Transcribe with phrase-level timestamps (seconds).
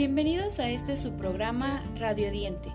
[0.00, 2.72] Bienvenidos a este su programa Radio Diente.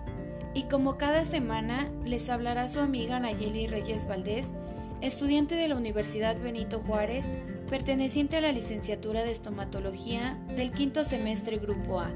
[0.54, 4.54] Y como cada semana les hablará su amiga Nayeli Reyes Valdés,
[5.00, 7.32] estudiante de la Universidad Benito Juárez,
[7.68, 12.12] perteneciente a la licenciatura de estomatología del quinto semestre Grupo A,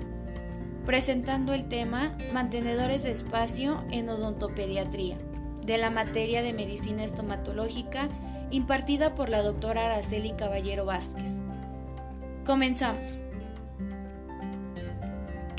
[0.86, 5.18] presentando el tema Mantenedores de espacio en odontopediatría,
[5.66, 8.08] de la materia de medicina estomatológica
[8.52, 11.38] impartida por la doctora Araceli Caballero Vázquez.
[12.46, 13.22] Comenzamos.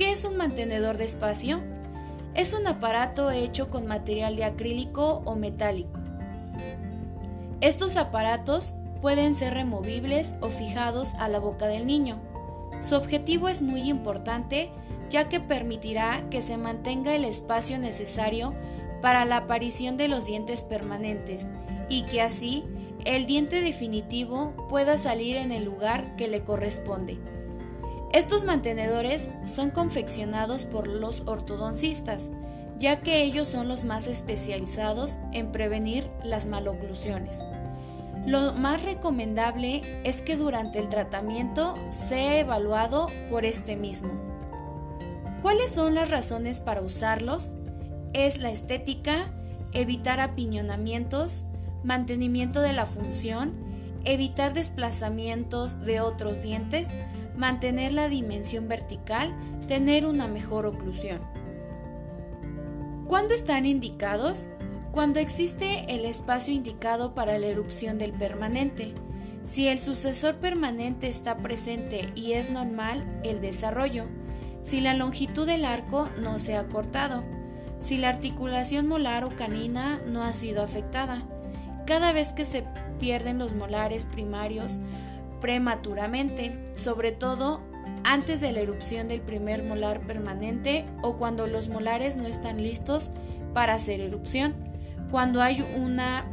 [0.01, 1.61] ¿Qué es un mantenedor de espacio?
[2.33, 5.99] Es un aparato hecho con material de acrílico o metálico.
[7.61, 12.19] Estos aparatos pueden ser removibles o fijados a la boca del niño.
[12.79, 14.71] Su objetivo es muy importante
[15.11, 18.55] ya que permitirá que se mantenga el espacio necesario
[19.03, 21.51] para la aparición de los dientes permanentes
[21.89, 22.63] y que así
[23.05, 27.19] el diente definitivo pueda salir en el lugar que le corresponde.
[28.13, 32.31] Estos mantenedores son confeccionados por los ortodoncistas,
[32.77, 37.45] ya que ellos son los más especializados en prevenir las maloclusiones.
[38.25, 44.11] Lo más recomendable es que durante el tratamiento sea evaluado por este mismo.
[45.41, 47.53] ¿Cuáles son las razones para usarlos?
[48.13, 49.31] Es la estética,
[49.73, 51.45] evitar apiñonamientos,
[51.83, 53.53] mantenimiento de la función,
[54.03, 56.89] evitar desplazamientos de otros dientes,
[57.35, 59.35] mantener la dimensión vertical,
[59.67, 61.21] tener una mejor oclusión.
[63.07, 64.49] ¿Cuándo están indicados?
[64.91, 68.93] Cuando existe el espacio indicado para la erupción del permanente.
[69.43, 74.05] Si el sucesor permanente está presente y es normal el desarrollo.
[74.61, 77.23] Si la longitud del arco no se ha cortado.
[77.79, 81.23] Si la articulación molar o canina no ha sido afectada.
[81.87, 82.63] Cada vez que se
[82.99, 84.79] pierden los molares primarios
[85.41, 87.61] prematuramente, sobre todo
[88.03, 93.11] antes de la erupción del primer molar permanente o cuando los molares no están listos
[93.53, 94.55] para hacer erupción,
[95.09, 96.25] cuando hay una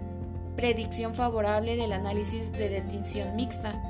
[0.56, 3.80] predicción favorable del análisis de detinción mixta,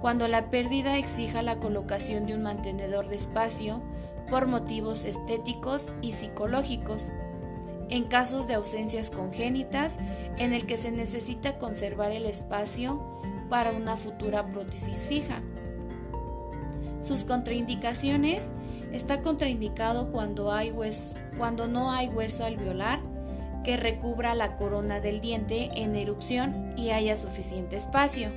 [0.00, 3.82] cuando la pérdida exija la colocación de un mantenedor de espacio
[4.30, 7.10] por motivos estéticos y psicológicos,
[7.88, 9.98] en casos de ausencias congénitas
[10.38, 13.00] en el que se necesita conservar el espacio
[13.48, 15.42] para una futura prótesis fija.
[17.00, 18.50] Sus contraindicaciones
[18.92, 20.74] está contraindicado cuando, hay
[21.36, 23.00] cuando no hay hueso alveolar
[23.64, 28.30] que recubra la corona del diente en erupción y haya suficiente espacio.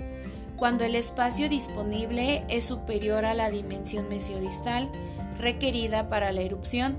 [0.58, 4.92] Cuando el espacio disponible es superior a la dimensión mesiodistal
[5.40, 6.98] requerida para la erupción.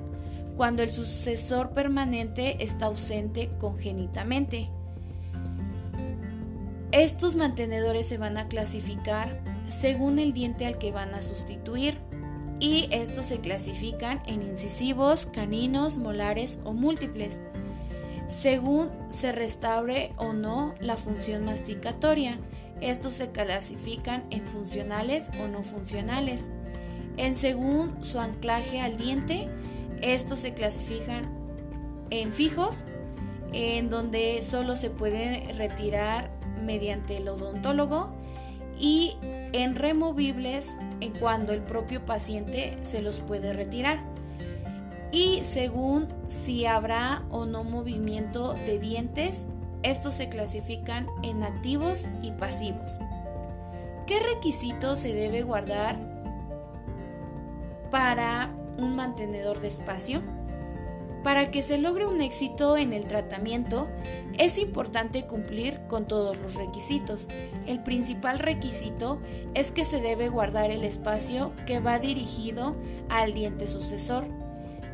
[0.57, 4.71] Cuando el sucesor permanente está ausente congénitamente
[6.93, 11.99] estos mantenedores se van a clasificar según el diente al que van a sustituir
[12.61, 17.41] y estos se clasifican en incisivos, caninos, molares o múltiples,
[18.29, 22.39] según se restaure o no la función masticatoria.
[22.81, 26.51] Estos se clasifican en funcionales o no funcionales.
[27.17, 29.49] En según su anclaje al diente,
[30.03, 31.33] estos se clasifican
[32.11, 32.85] en fijos,
[33.53, 38.11] en donde solo se puede retirar mediante el odontólogo
[38.79, 39.17] y
[39.53, 44.13] en removibles en cuando el propio paciente se los puede retirar
[45.13, 49.47] y según si habrá o no movimiento de dientes,
[49.83, 52.99] estos se clasifican en activos y pasivos.
[54.07, 55.99] ¿Qué requisitos se debe guardar
[57.91, 60.23] para un mantenedor de espacio?
[61.23, 63.89] Para que se logre un éxito en el tratamiento,
[64.39, 67.29] es importante cumplir con todos los requisitos.
[67.67, 69.21] El principal requisito
[69.55, 72.75] es que se debe guardar el espacio que va dirigido
[73.09, 74.25] al diente sucesor.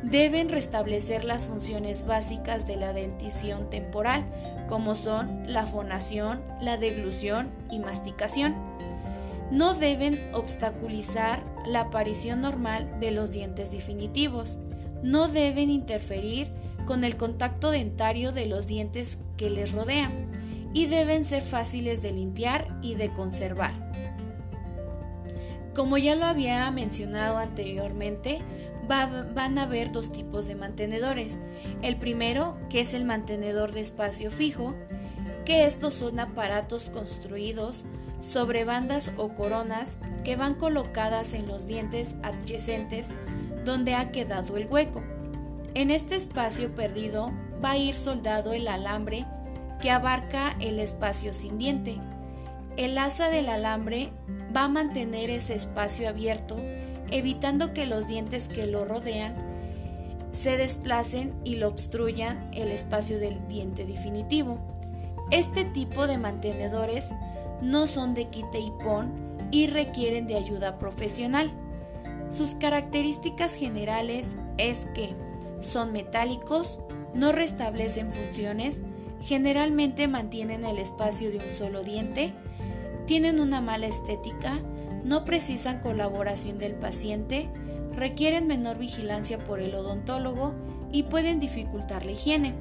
[0.03, 4.23] Deben restablecer las funciones básicas de la dentición temporal,
[4.67, 8.55] como son la fonación, la deglución y masticación.
[9.51, 14.59] No deben obstaculizar la aparición normal de los dientes definitivos
[15.03, 16.51] no deben interferir
[16.85, 20.25] con el contacto dentario de los dientes que les rodean
[20.73, 23.71] y deben ser fáciles de limpiar y de conservar.
[25.75, 28.39] Como ya lo había mencionado anteriormente,
[28.87, 31.39] van a haber dos tipos de mantenedores.
[31.81, 34.73] El primero, que es el mantenedor de espacio fijo,
[35.45, 37.85] que estos son aparatos construidos
[38.19, 43.13] sobre bandas o coronas que van colocadas en los dientes adyacentes
[43.69, 45.03] donde ha quedado el hueco.
[45.75, 47.31] En este espacio perdido
[47.63, 49.25] va a ir soldado el alambre
[49.79, 51.97] que abarca el espacio sin diente.
[52.77, 54.11] El asa del alambre
[54.55, 56.57] va a mantener ese espacio abierto
[57.11, 59.35] evitando que los dientes que lo rodean
[60.31, 64.59] se desplacen y lo obstruyan el espacio del diente definitivo.
[65.31, 67.11] Este tipo de mantenedores
[67.61, 69.11] no son de quite y pon
[69.51, 71.51] y requieren de ayuda profesional.
[72.29, 75.09] Sus características generales es que
[75.61, 76.79] son metálicos,
[77.13, 78.83] no restablecen funciones,
[79.21, 82.33] generalmente mantienen el espacio de un solo diente,
[83.05, 84.59] tienen una mala estética,
[85.03, 87.49] no precisan colaboración del paciente,
[87.95, 90.53] requieren menor vigilancia por el odontólogo
[90.91, 92.53] y pueden dificultar la higiene.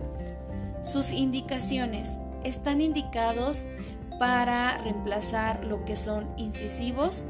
[0.82, 3.66] Sus indicaciones están indicados
[4.18, 7.26] para reemplazar lo que son incisivos,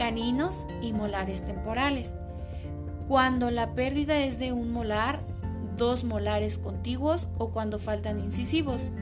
[0.00, 2.14] caninos y molares temporales.
[3.06, 5.20] Cuando la pérdida es de un molar,
[5.76, 8.92] dos molares contiguos o cuando faltan incisivos.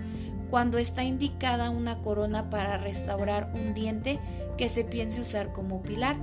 [0.51, 4.19] Cuando está indicada una corona para restaurar un diente
[4.57, 6.17] que se piense usar como pilar.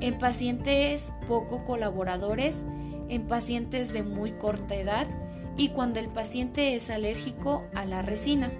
[0.00, 2.64] En pacientes poco colaboradores,
[3.08, 5.06] en pacientes de muy corta edad
[5.56, 8.50] y cuando el paciente es alérgico a la resina.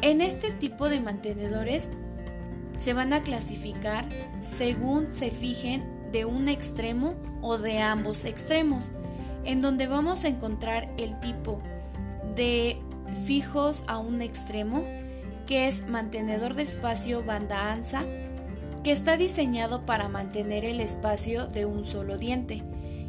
[0.00, 1.90] En este tipo de mantenedores
[2.78, 4.08] se van a clasificar
[4.40, 8.92] según se fijen de un extremo o de ambos extremos,
[9.44, 11.60] en donde vamos a encontrar el tipo
[12.34, 12.80] de
[13.26, 14.84] fijos a un extremo,
[15.46, 18.04] que es mantenedor de espacio banda ancha,
[18.84, 22.62] que está diseñado para mantener el espacio de un solo diente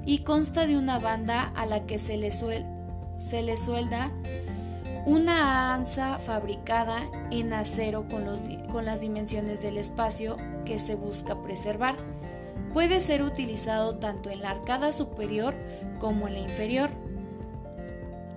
[0.05, 4.11] y consta de una banda a la que se le, se le suelda
[5.09, 8.25] una anza fabricada en acero con,
[8.71, 11.95] con las dimensiones del espacio que se busca preservar.
[12.73, 15.55] Puede ser utilizado tanto en la arcada superior
[15.97, 16.91] como en la inferior.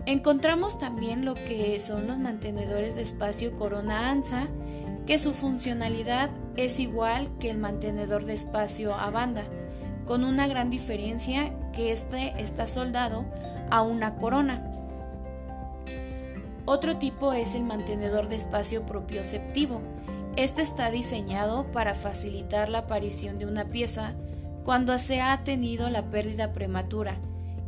[0.07, 4.47] Encontramos también lo que son los mantenedores de espacio corona anza,
[5.05, 9.45] que su funcionalidad es igual que el mantenedor de espacio a banda,
[10.07, 13.27] con una gran diferencia que este está soldado
[13.71, 14.71] a una corona.
[16.65, 19.81] Otro tipo es el mantenedor de espacio propioceptivo.
[20.37, 24.15] Este está diseñado para facilitar la aparición de una pieza
[24.65, 27.17] cuando se ha tenido la pérdida prematura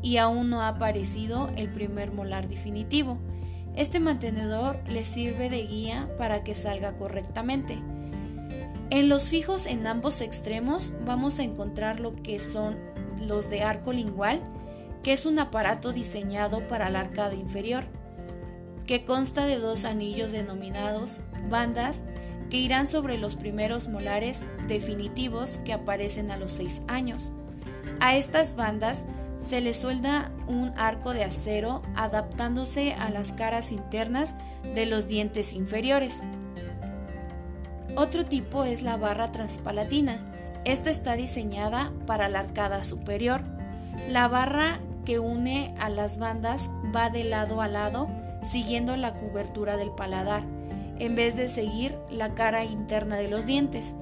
[0.00, 3.18] y aún no ha aparecido el primer molar definitivo.
[3.74, 7.76] Este mantenedor le sirve de guía para que salga correctamente.
[8.90, 12.76] En los fijos en ambos extremos vamos a encontrar lo que son
[13.26, 14.40] los de arco lingual,
[15.02, 17.84] que es un aparato diseñado para la arcada inferior
[18.86, 22.04] que consta de dos anillos denominados bandas
[22.50, 27.32] que irán sobre los primeros molares definitivos que aparecen a los 6 años.
[28.00, 34.36] A estas bandas se les suelda un arco de acero adaptándose a las caras internas
[34.74, 36.22] de los dientes inferiores.
[37.96, 40.24] Otro tipo es la barra transpalatina.
[40.64, 43.42] Esta está diseñada para la arcada superior.
[44.08, 48.08] La barra que une a las bandas va de lado a lado
[48.44, 50.44] siguiendo la cobertura del paladar,
[50.98, 53.94] en vez de seguir la cara interna de los dientes.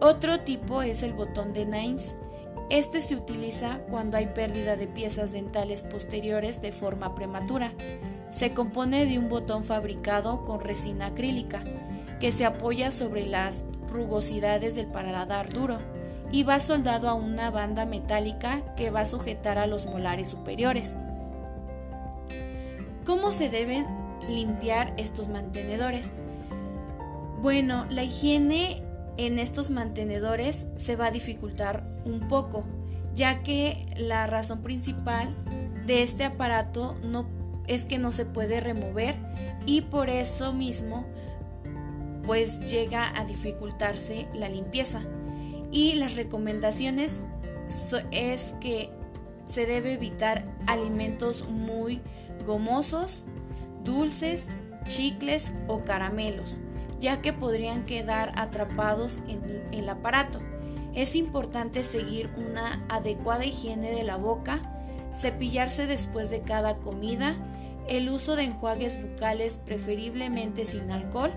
[0.00, 2.16] Otro tipo es el botón de Nines.
[2.70, 7.72] Este se utiliza cuando hay pérdida de piezas dentales posteriores de forma prematura.
[8.30, 11.62] Se compone de un botón fabricado con resina acrílica,
[12.18, 15.78] que se apoya sobre las rugosidades del paladar duro
[16.32, 20.96] y va soldado a una banda metálica que va a sujetar a los molares superiores.
[23.04, 23.86] ¿Cómo se deben
[24.28, 26.12] limpiar estos mantenedores?
[27.40, 28.82] Bueno, la higiene
[29.16, 32.64] en estos mantenedores se va a dificultar un poco,
[33.14, 35.34] ya que la razón principal
[35.86, 37.26] de este aparato no
[37.66, 39.16] es que no se puede remover
[39.66, 41.06] y por eso mismo
[42.24, 45.02] pues llega a dificultarse la limpieza.
[45.72, 47.24] Y las recomendaciones
[48.10, 48.90] es que
[49.44, 52.00] se debe evitar alimentos muy
[52.44, 53.26] gomosos,
[53.84, 54.48] dulces,
[54.86, 56.58] chicles o caramelos,
[57.00, 60.40] ya que podrían quedar atrapados en el aparato.
[60.94, 64.60] Es importante seguir una adecuada higiene de la boca,
[65.14, 67.36] cepillarse después de cada comida,
[67.88, 71.32] el uso de enjuagues bucales preferiblemente sin alcohol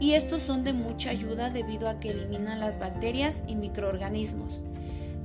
[0.00, 4.62] y estos son de mucha ayuda debido a que eliminan las bacterias y microorganismos.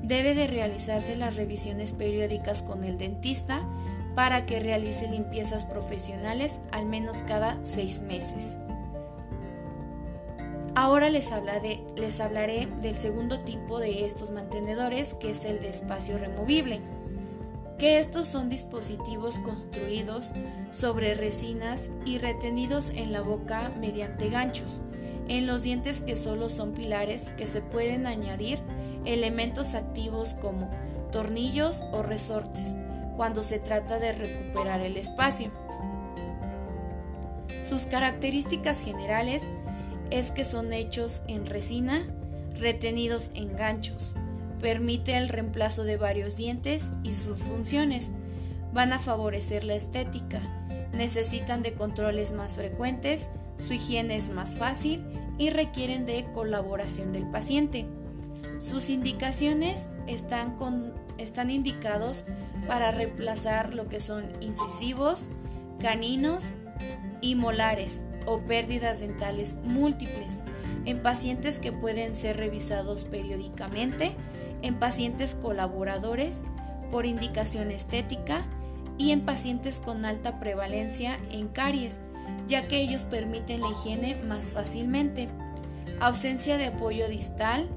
[0.02, 3.66] Debe de realizarse las revisiones periódicas con el dentista
[4.16, 8.58] para que realice limpiezas profesionales al menos cada seis meses.
[10.76, 15.70] Ahora les hablaré, les hablaré del segundo tipo de estos mantenedores, que es el de
[15.70, 16.82] espacio removible,
[17.78, 20.32] que estos son dispositivos construidos
[20.72, 24.82] sobre resinas y retenidos en la boca mediante ganchos.
[25.30, 28.60] en los dientes que solo son pilares que se pueden añadir
[29.06, 30.70] elementos activos como
[31.12, 32.76] tornillos o resortes
[33.16, 35.52] cuando se trata de recuperar el espacio.
[37.62, 39.42] Sus características generales
[40.12, 42.06] es que son hechos en resina,
[42.60, 44.16] retenidos en ganchos,
[44.60, 48.12] permite el reemplazo de varios dientes y sus funciones,
[48.74, 50.42] van a favorecer la estética,
[50.94, 55.04] necesitan de controles más frecuentes, su higiene es más fácil
[55.38, 57.86] y requieren de colaboración del paciente.
[58.60, 60.56] Sus indicaciones están,
[61.18, 62.26] están indicados
[62.68, 65.30] para reemplazar lo que son incisivos,
[65.80, 66.56] caninos
[67.22, 70.40] y molares o pérdidas dentales múltiples
[70.86, 74.16] en pacientes que pueden ser revisados periódicamente,
[74.62, 76.44] en pacientes colaboradores
[76.92, 78.46] por indicación estética
[78.98, 82.02] y en pacientes con alta prevalencia en caries,
[82.48, 85.30] ya que ellos permiten la higiene más fácilmente.
[86.00, 87.68] Ausencia de apoyo distal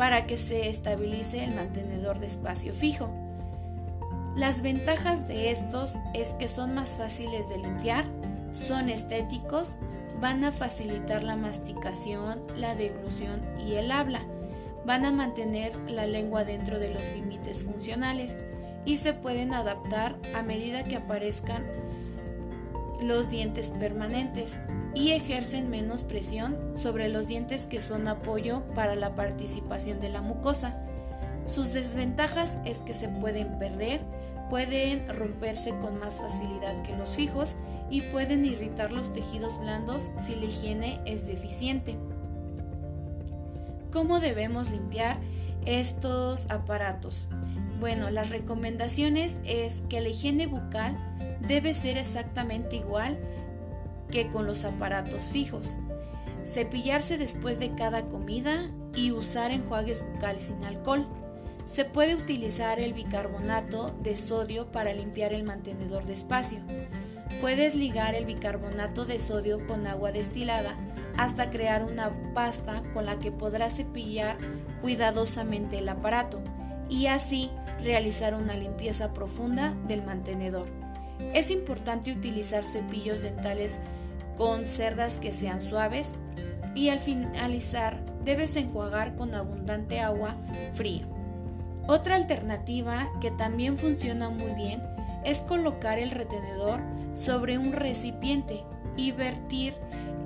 [0.00, 3.10] para que se estabilice el mantenedor de espacio fijo.
[4.34, 8.06] Las ventajas de estos es que son más fáciles de limpiar,
[8.50, 9.76] son estéticos,
[10.18, 14.22] van a facilitar la masticación, la deglución y el habla,
[14.86, 18.38] van a mantener la lengua dentro de los límites funcionales
[18.86, 21.66] y se pueden adaptar a medida que aparezcan
[23.02, 24.58] los dientes permanentes
[24.94, 30.20] y ejercen menos presión sobre los dientes que son apoyo para la participación de la
[30.20, 30.78] mucosa.
[31.46, 34.00] Sus desventajas es que se pueden perder,
[34.50, 37.56] pueden romperse con más facilidad que los fijos
[37.88, 41.96] y pueden irritar los tejidos blandos si la higiene es deficiente.
[43.92, 45.18] ¿Cómo debemos limpiar
[45.66, 47.28] estos aparatos?
[47.80, 50.96] Bueno, las recomendaciones es que la higiene bucal
[51.46, 53.18] debe ser exactamente igual
[54.10, 55.80] que con los aparatos fijos.
[56.44, 61.06] Cepillarse después de cada comida y usar enjuagues bucales sin alcohol.
[61.64, 66.58] Se puede utilizar el bicarbonato de sodio para limpiar el mantenedor de espacio.
[67.40, 70.76] Puedes ligar el bicarbonato de sodio con agua destilada
[71.16, 74.38] hasta crear una pasta con la que podrás cepillar
[74.80, 76.40] cuidadosamente el aparato
[76.88, 77.50] y así
[77.82, 80.66] realizar una limpieza profunda del mantenedor.
[81.34, 83.80] Es importante utilizar cepillos dentales
[84.36, 86.16] con cerdas que sean suaves
[86.74, 90.36] y al finalizar debes enjuagar con abundante agua
[90.74, 91.06] fría.
[91.86, 94.82] Otra alternativa que también funciona muy bien
[95.24, 96.80] es colocar el retenedor
[97.12, 98.62] sobre un recipiente
[98.96, 99.74] y vertir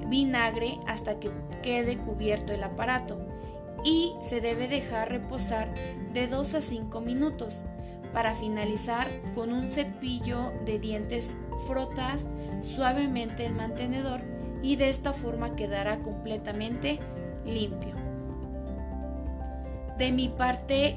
[0.08, 1.30] vinagre hasta que
[1.62, 3.18] quede cubierto el aparato
[3.84, 5.72] y se debe dejar reposar
[6.12, 7.64] de 2 a 5 minutos.
[8.14, 12.28] Para finalizar, con un cepillo de dientes frotas
[12.62, 14.22] suavemente el mantenedor
[14.62, 17.00] y de esta forma quedará completamente
[17.44, 17.92] limpio.
[19.98, 20.96] De mi parte,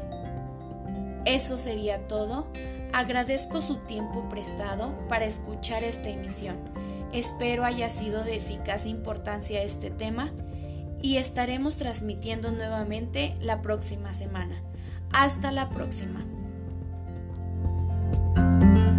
[1.25, 2.47] eso sería todo.
[2.93, 6.55] Agradezco su tiempo prestado para escuchar esta emisión.
[7.13, 10.31] Espero haya sido de eficaz importancia este tema
[11.01, 14.61] y estaremos transmitiendo nuevamente la próxima semana.
[15.11, 16.26] Hasta la próxima.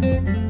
[0.01, 0.48] Thank you.